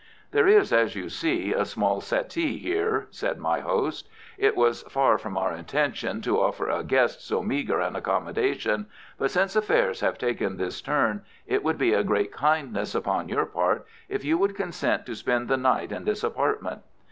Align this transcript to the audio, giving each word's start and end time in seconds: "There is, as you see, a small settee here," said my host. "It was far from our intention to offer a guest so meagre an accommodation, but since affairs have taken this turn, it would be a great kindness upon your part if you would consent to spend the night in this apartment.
"There 0.31 0.47
is, 0.47 0.73
as 0.73 0.95
you 0.95 1.09
see, 1.09 1.53
a 1.53 1.63
small 1.63 2.01
settee 2.01 2.57
here," 2.57 3.05
said 3.11 3.37
my 3.37 3.59
host. 3.59 4.09
"It 4.35 4.55
was 4.57 4.81
far 4.89 5.19
from 5.19 5.37
our 5.37 5.53
intention 5.53 6.21
to 6.23 6.41
offer 6.41 6.67
a 6.71 6.83
guest 6.83 7.21
so 7.21 7.43
meagre 7.43 7.79
an 7.79 7.95
accommodation, 7.95 8.87
but 9.19 9.29
since 9.29 9.55
affairs 9.55 9.99
have 9.99 10.17
taken 10.17 10.57
this 10.57 10.81
turn, 10.81 11.23
it 11.45 11.63
would 11.63 11.77
be 11.77 11.93
a 11.93 12.01
great 12.03 12.31
kindness 12.31 12.95
upon 12.95 13.29
your 13.29 13.45
part 13.45 13.85
if 14.09 14.25
you 14.25 14.39
would 14.39 14.55
consent 14.55 15.05
to 15.05 15.13
spend 15.15 15.47
the 15.47 15.55
night 15.57 15.91
in 15.91 16.03
this 16.05 16.23
apartment. 16.23 16.81